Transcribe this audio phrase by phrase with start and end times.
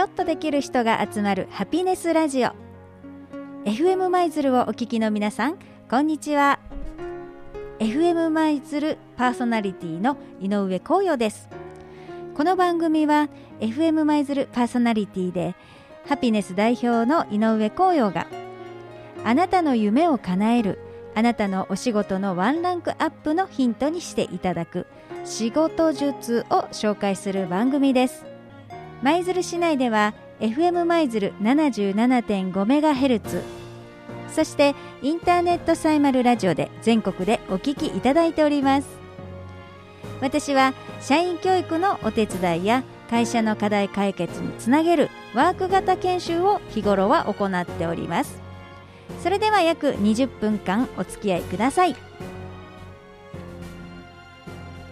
[0.00, 2.52] ちょっとできる人が集まるハピネスラジオ。
[3.66, 5.58] FM 舞鶴をお聞きの皆さん
[5.90, 6.58] こんにちは。
[7.80, 11.50] FM 舞鶴パーソナリティの井上光陽です。
[12.34, 13.28] この番組は
[13.60, 15.54] FM 舞鶴パーソナリティで
[16.08, 18.26] ハピネス代表の井上光陽が
[19.22, 20.78] あなたの夢を叶える
[21.14, 24.86] あなたのお仕事のワンランクアップのヒントにしていただく
[25.26, 28.29] 仕事術を紹介する番組です。
[29.02, 33.42] 舞鶴市内では FM 舞鶴 77.5MHz
[34.30, 38.88] そしてインターネットサイマルラジオで全国でお聞きいただいております。
[40.20, 48.40] 私は社員教育のお手伝いや会社の課題解決につなげるワーク型研修を日頃は行っております。
[49.22, 51.96] それでは約20分間お付き合いください。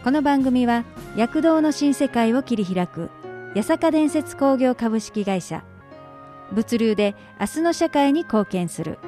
[0.02, 0.84] この番組は
[1.16, 3.10] 躍動の新世界を切り開く
[3.54, 5.64] 八坂伝説工業株式会社。
[6.52, 8.98] 物流で明日の社会に貢献する。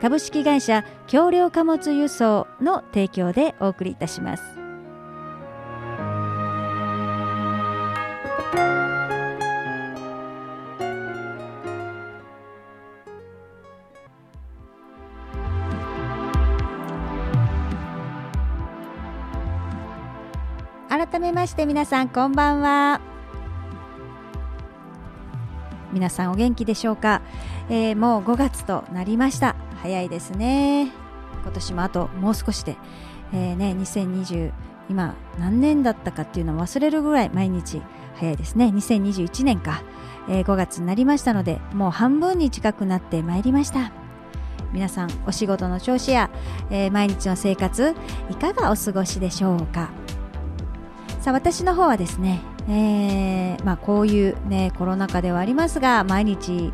[0.00, 4.42] 株式会社橋梁貨物輸送の提供でお送りいたします。
[20.88, 23.11] 改めまして皆さんこんばんは。
[25.92, 27.22] 皆さんお元気でしょうか、
[27.68, 29.56] えー、もう5月となりました。
[29.82, 30.90] 早いですね。
[31.42, 32.76] 今年もあともう少しで、
[33.32, 34.52] えー、ね2020
[34.88, 37.82] 今何年だったかっていうのを忘れるぐらい毎日
[38.16, 38.66] 早いですね。
[38.66, 39.82] 2021年か、
[40.28, 43.92] えー、5月になりましたのでもう半分に近くなってまいりました。
[44.72, 46.30] 皆さんお仕事の調子や、
[46.70, 47.94] えー、毎日の生活
[48.30, 49.90] いかがお過ごしでしょうか？
[51.20, 56.72] さあ私の方はですね、えーまあ、こういう、ね、コロナ禍ではありますが毎日、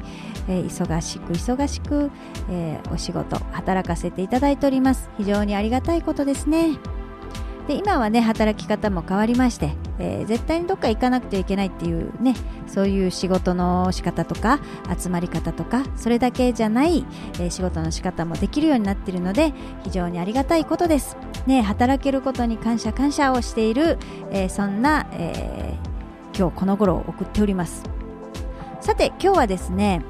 [0.49, 2.11] えー、忙しく忙しく、
[2.51, 5.11] えー、お仕事働かせていただいております。
[5.19, 6.79] 非常にありがたいことですね。
[7.69, 12.35] で今はね働き方も変わりまして、えー、絶対にどっか行かなくてはいけないっていうね
[12.67, 14.59] そういう仕事の仕方とか
[14.99, 17.05] 集まり方とかそれだけじゃない、
[17.35, 19.53] えー、仕事の仕方もできるようになっているので
[19.85, 23.99] 非常にありがたいことです、ね、働けることに感謝感謝をしている、
[24.31, 25.78] えー、そんな、え
[26.39, 27.83] 今日この頃を送っております
[28.81, 30.03] さて今日はですね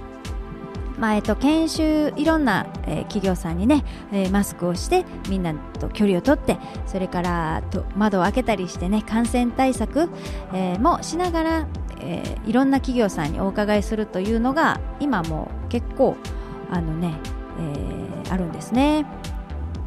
[0.99, 10.11] まあえっと、研修いろんな、えー、企業さんにね、えー、マスクをしてみんなと距離をとってそれからと窓を開けたりしてね感染対策、
[10.53, 11.69] えー、もしながら、
[12.01, 16.17] えー、いろんな企業さんにお伺いするというのが今も結構
[16.69, 17.15] あのね、
[18.25, 19.07] えー、あるんですね。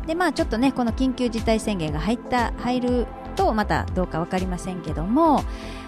[0.08, 3.08] でまあちょっとねこの緊急事態宣言が入った入る
[3.42, 5.44] とまたどうか分かりませんけども、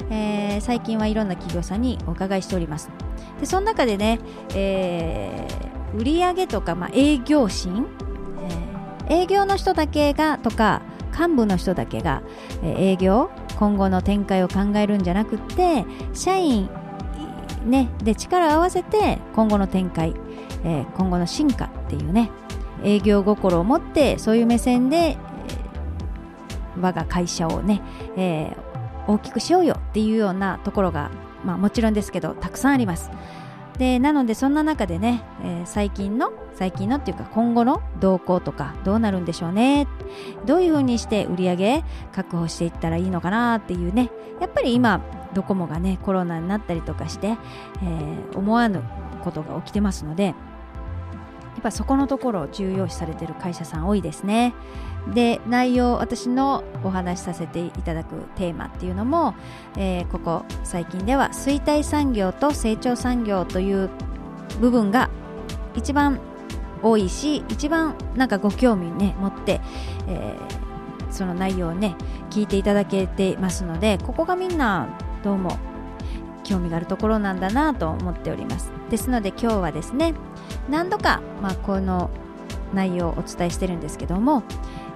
[0.09, 2.89] えー、最近はいろんな企業さんにお伺いしております。
[3.39, 4.19] でその中でね、
[4.55, 7.85] えー、売上とか、まあ、営業心、
[9.07, 10.81] えー、営業の人だけがとか
[11.17, 12.23] 幹部の人だけが、
[12.63, 16.69] え、営業今後の展開を考えるんじゃなくて社員
[17.65, 20.13] ね、で力を合わせて今後の展開、
[20.65, 22.29] え、今後の進化っていうね
[22.83, 25.17] 営業心を持ってそういう目線で
[26.79, 27.81] 我が会社をね、
[28.17, 31.11] えー、大きくしようよっていうようなところが、
[31.45, 33.11] まあ、もちろんですけどたくさんあります。
[33.77, 39.87] でなのでそんな中でね、えー、最近の最近のっていうか今後の動向とかどうなるんでしょうね
[40.45, 45.01] どういうふうにして売り上げ確保していったらいいのかなっていうねやっぱり今
[45.33, 48.83] ドコモがねコロナになったりとかして、えー、思わぬ
[49.23, 50.35] ことが起きてますので
[51.53, 54.53] やっぱそこのところ重要視されてる会社さん多いですね。
[55.13, 59.35] で内容私のお話しさせていただくテーマっていうのも、
[59.75, 63.89] えー、ここ最近では衰退産業と成長産業という
[64.61, 65.09] 部分が
[65.75, 66.19] 一番
[66.81, 69.59] 多いし一番なんかご興味ね持って、
[70.07, 71.95] えー、その内容をね
[72.29, 74.87] 聞いていただけてますのでここがみんな
[75.23, 75.57] どうも
[76.43, 78.71] 興味があるところなんだなと思っております。
[78.89, 80.13] ですので今日はですね
[80.69, 82.09] 何度か、まあ、この
[82.73, 84.43] 内容をお伝えしてるんですけども、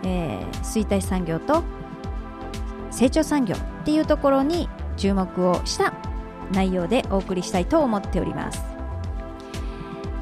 [0.03, 1.63] えー、衰退産業と
[2.91, 5.93] 成長産業っていうところに注目をした
[6.51, 8.63] 内容でお送りしたいと思っております。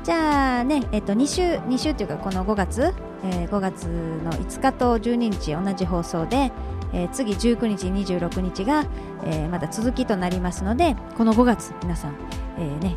[0.04, 2.94] じゃあね、えっと、2週2週というかこの5月、
[3.24, 6.52] えー、5月の5日と12日同じ放送で、
[6.96, 8.86] えー、次19日26日が、
[9.26, 12.16] えー、まだ続きとなりますのでこの5月皆さん、
[12.58, 12.96] えー、ね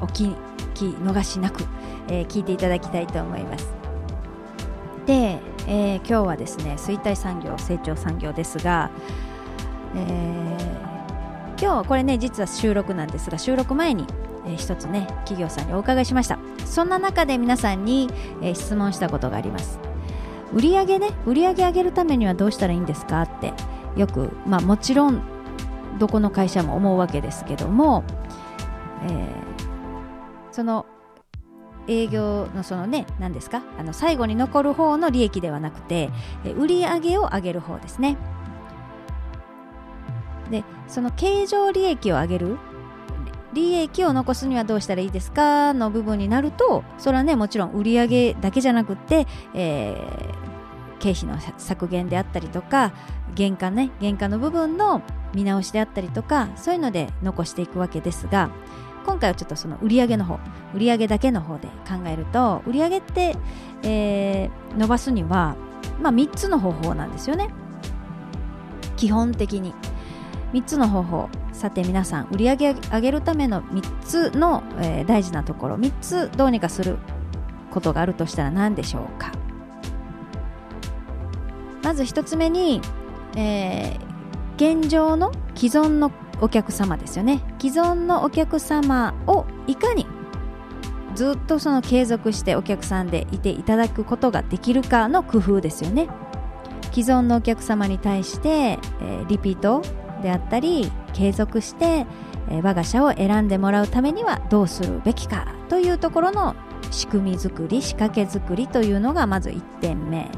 [0.00, 0.34] お聞
[0.74, 1.64] き逃しなく、
[2.08, 3.68] え、聞いていただきたいと思います。
[5.06, 5.38] で、
[5.68, 8.90] え、今日はですね衰退産業成長産業ですが、
[9.94, 14.06] えー、今日これね実は収録なんですが収録前に、
[14.44, 16.38] えー、一つね企業さんにお伺いしました。
[16.64, 18.08] そんな中で皆さんに、
[18.40, 19.91] えー、質問したことがあります。
[20.52, 23.52] 売上ね売上上げるためにはどうしたらいいんですかって
[23.96, 25.22] よくまあもちろん
[25.98, 28.04] どこの会社も思うわけですけども、
[29.04, 29.28] えー、
[30.50, 30.86] その
[31.88, 36.10] 営業のそのね何ですかあの最後に残る方の利益ではなくて
[36.56, 38.16] 売上を上げる方ですね。
[40.50, 42.58] でその経常利益を上げる
[43.54, 50.41] 利益を残すにはどうしたらいいですかの部分になるとそれはねもちろん売上だけじゃなくって、えー、
[51.02, 52.92] 経費の削減であったりとか
[53.36, 55.02] 原価ね原価の部分の
[55.34, 58.50] 見直しであったりとかそういうので残していくわけですが
[59.04, 60.38] 今回はちょっとその売上の方
[60.74, 63.36] 売上だけの方で考えると売上って、
[63.82, 65.56] えー、伸ばすには、
[66.00, 67.48] まあ、3つの方法なんですよね。
[68.96, 69.74] 基本的に。
[70.52, 71.28] 3つの方法。
[71.52, 76.96] さて皆さん売上上げるための3つの、えー、大事なところ3つどうにかする
[77.70, 79.41] ことがあるとしたら何でしょうか？
[81.82, 82.80] まず1つ目に、
[83.36, 87.42] えー、現状の既存のお客様ですよね。
[87.60, 90.06] 既存のお客様をいかに
[91.14, 96.08] ずっとその継続してお客さんでいていただくことができるかの工夫ですよね。
[96.92, 99.82] 既存のお客様に対して、えー、リピート
[100.22, 102.06] であったり継続して、
[102.48, 106.54] えー、我が社を選んでもらうためにはどうするべきかというところの
[106.90, 110.30] 仕組み作り仕掛け作りというのがまず1点目。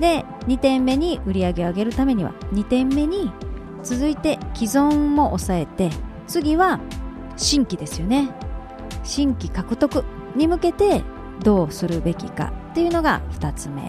[0.00, 3.30] で2点目に売り上げを上げるためには2点目に
[3.82, 5.90] 続いて既存も抑えて
[6.26, 6.80] 次は
[7.36, 8.30] 新規ですよね。
[9.02, 10.04] 新規獲得
[10.36, 11.02] に向けて
[11.42, 13.88] どうするべきかっていうのが2つ目。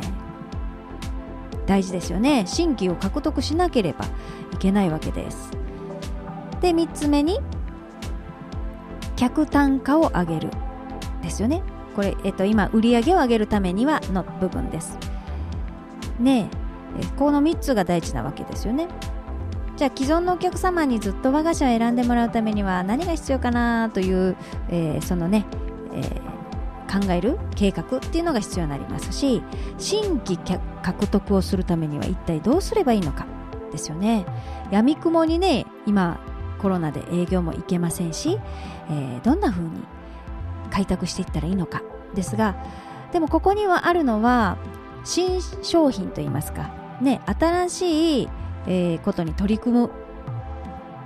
[1.65, 2.43] 大事ですよね。
[2.47, 4.05] 新規を獲得しなければ
[4.53, 5.51] いけないわけです。
[6.61, 7.39] で3つ目に
[9.15, 10.49] 客単価を上げる
[11.21, 11.61] ですよね。
[11.95, 15.10] これ、えっと、今売り上げを上げるためにはの部分です。
[16.21, 16.49] ね
[16.99, 18.87] えこの3つが大事なわけですよね。
[19.77, 24.35] じゃあ既存のお客様にずっと我が社を選んでもらうためには何が必要かなという、
[24.69, 25.45] えー、そのね、
[25.93, 29.41] えー、考える計画っていうのが必要になりますし
[29.79, 30.37] 新規
[30.83, 33.25] 獲得をするためには一体どうすればいいのか
[33.71, 34.25] ですよね。
[34.69, 36.19] やみくもにね今
[36.59, 38.37] コロナで営業も行けませんし、
[38.89, 39.71] えー、どんな風に
[40.69, 41.81] 開拓していったらいいのか
[42.13, 42.55] ですが
[43.11, 44.57] でもここにはあるのは
[45.03, 46.71] 新商品といいますか。
[47.01, 48.29] ね新しい
[48.67, 49.89] えー、ことに取り組む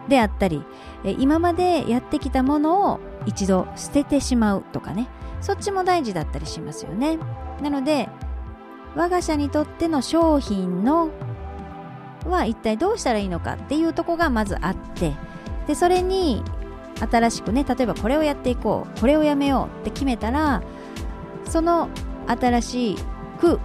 [0.08, 0.64] であったり、
[1.04, 5.08] えー、今までやってきたものを一度捨ててしまうとかね。
[5.42, 7.18] そっちも大事だったりしますよね。
[7.62, 8.10] なので
[8.96, 11.10] 我が社にとっての商品の
[12.26, 15.14] は一体どうしたらいいのかっていうとこがまずあって
[15.68, 16.44] でそれに
[17.00, 20.64] 新しくね例えばこれをやっていこうこれをやめようって決めたら
[21.46, 21.90] その
[22.28, 22.96] 新し
[23.40, 23.60] く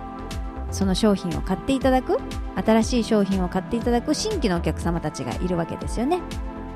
[0.70, 2.18] その商品を買っていただく
[2.56, 6.20] 新しい商品を買っていただく新規のお客様たちがいるわけですよね。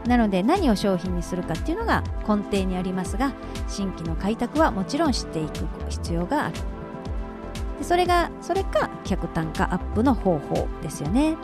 [0.07, 3.33] なので何を商品にするかっていうのが根底にありますが
[3.69, 6.55] 新規の開拓はもちろん知っていく必要がある。
[7.79, 11.37] でそれがそれか客単価アップの方法ですよね。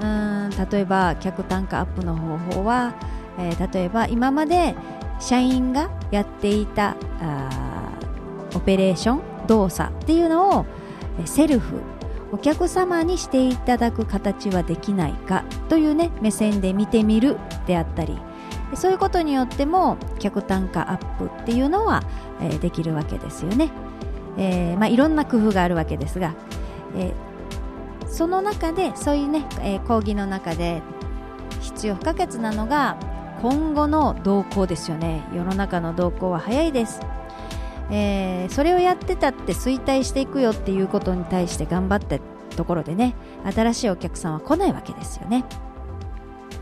[0.00, 2.94] うん例えば客単価アップの方法は、
[3.38, 4.74] えー、例えば今まで
[5.18, 7.92] 社員がやっていたあ
[8.54, 10.66] オペレーション動作っていうのを
[11.24, 11.80] セルフ
[12.32, 17.36] お客様にしていただく形はできないかというね目線で見てみる
[17.66, 18.18] であったり。
[18.74, 22.02] そういうことによっても客単価アップっていうのは、
[22.40, 23.70] え、できるわけですよね、
[24.38, 26.34] えー、まあ、いろんな工夫があるわけですが、
[26.96, 30.82] えー、その中でそういうね、え講義の中で
[31.60, 32.96] 必要不可欠なのが
[33.42, 35.24] 今後の動向ですよね。
[35.34, 37.00] 世の中の動向は早いです。
[37.90, 42.18] えー、それをやってたって衰退していくよっていうことに対して頑張った
[42.56, 45.44] ところでね新しいお客さんは来ないわけですよね。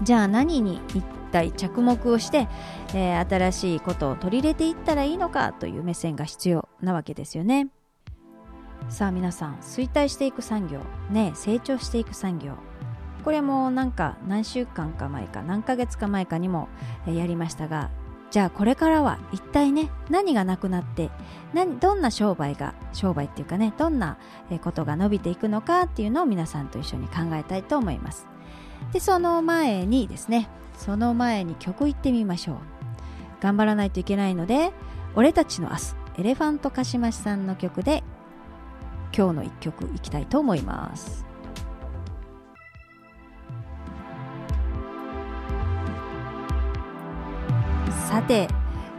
[0.03, 2.49] じゃあ何に一体着目をして、
[2.95, 7.69] えー、新しいことを取り入れていったらいいのかという目線が必要なわけですよね。
[8.89, 10.81] さあ皆さん衰退していく産業
[11.11, 12.53] ね成長していく産業。
[13.25, 16.69] これもなんか何週間か前か何ヶ月か前かにも
[17.07, 17.91] やりましたが
[18.31, 21.11] じゃあこれからは一体ね何がなくなって
[21.55, 24.19] 何どんな商売が商売っていうかねどんな
[24.63, 28.27] ことが伸びていくのかっていうのを皆さんと一緒に考えたいと思います。
[28.93, 32.57] でその前にですねその前に曲いってみましょう。
[33.41, 34.73] 頑張らないといけないので
[35.15, 38.03] 俺たちの明日エレファントカシマシさんの曲で
[39.17, 41.28] 今日の一曲いきたいと思います。
[48.09, 48.49] さて、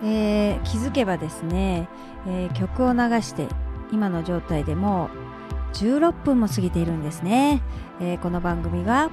[0.04, 1.89] えー、気づけばですね、
[2.28, 3.48] えー、曲を流して
[3.92, 5.10] 今の状態でも
[5.74, 7.63] う16分も過ぎているんですね、
[8.00, 9.10] えー、この番組が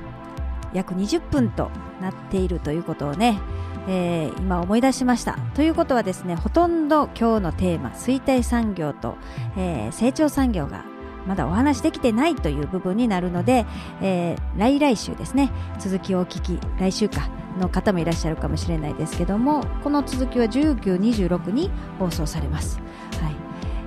[0.74, 1.70] 約20分と
[2.02, 3.40] なっているということをね、
[3.88, 5.38] えー、今思い出しました。
[5.54, 9.16] ということはですねほとんど今日のテーマ衰退産業と、
[9.56, 10.84] えー、成長産業が
[11.26, 13.66] まだお話できてないという部分になるので、
[14.00, 15.50] えー、来来週ですね。
[15.78, 17.28] 続きをお聞き来週か
[17.58, 22.78] の方もいらっしゃるかもしれないですけどもこの続きは1926に放送されます、
[23.20, 23.34] はい。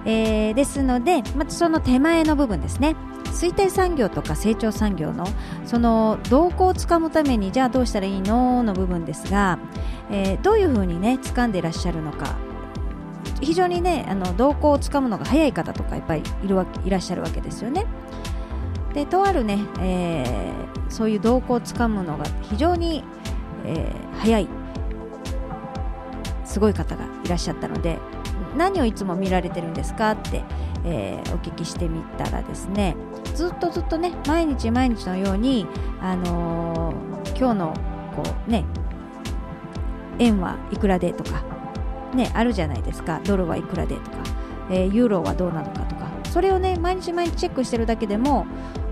[0.05, 2.95] えー、ですのでまずその手前の部分ですね。
[3.25, 5.23] 衰退産業とか成長産業の
[5.65, 8.63] その動向をつかむためにじゃあどうしたらいいの？
[8.63, 9.59] の部分ですが、
[10.09, 12.35] えー、どういうふうにね掴んでいらっしゃるのか
[13.41, 17.85] 非常にねあの動向をつかむのが早い方とかやっぱりいるわいらっしゃるわけですよね。
[18.93, 23.03] でとあるね、えー、そういう動向をつかむのが非常に、
[23.65, 24.47] えー、早い
[26.43, 27.99] すごい方がいらっしゃったので
[28.57, 30.43] 何をいつも見られてるんですかって、
[30.85, 32.95] えー、お聞きしてみたらですね
[33.35, 35.67] ずっとずっとね毎日毎日のように、
[36.01, 36.93] あの、
[37.37, 37.73] 今日の
[38.15, 38.65] こうね
[40.17, 41.43] 円はいくらでとか、
[42.13, 43.21] ね、あるじゃないですか。
[43.23, 44.17] ドルはいくらでとか、
[44.71, 46.09] えー、ユーロはどうなのかとか。
[46.29, 48.45] それをね毎日毎日チェックしてるだけでも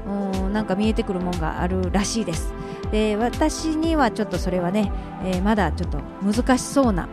[0.08, 2.54] うんなんか見えてくるもんがあるらしいです。
[2.92, 4.92] で私にはちょっとそれはね、
[5.24, 7.08] えー、まだちょっと難しそうな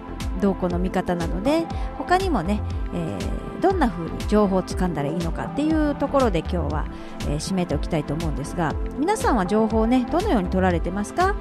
[0.45, 1.67] 動向の見方なので
[1.99, 2.61] 他にもね、
[2.93, 6.87] えー、どんな風に情報をつかんだらいいのかっていうところで今日は、
[7.23, 11.35] えー、締めておきたいと思うんですが皆さんは情報をねどのように取られてますか？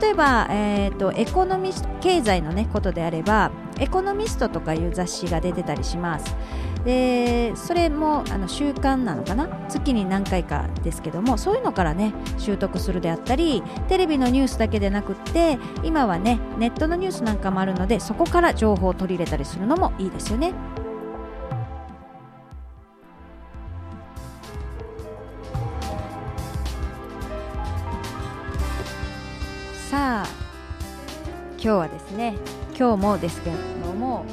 [0.00, 6.36] 例えば、えーと、エコノミ経済の、ね、ことであればエコノミストとかいう雑誌が出てたりします。
[6.84, 9.48] でそれもあの習慣なのかな？
[9.68, 20.54] 月に何回かですけどもそういうのからね習得するであったりテレビのニュースだけでなくって今はねネットのニュースなんかもあるのでそこから情報を取り入れたりするのもいいですよね。
[29.90, 30.28] さあ
[31.56, 32.36] 今日はですね
[32.78, 34.24] 今日もですけども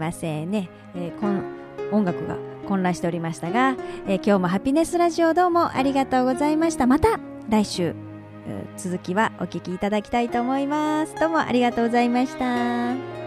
[0.00, 1.42] ませんね、えー、この
[1.92, 3.76] 音楽が混乱しておりましたが、
[4.08, 6.86] えー、今日もハピネスラジオどうもありがとうございました。
[6.88, 7.94] また来週
[8.76, 11.14] 続きはお聴きいただきたいと思います。
[11.14, 13.19] どうもありがとうございました。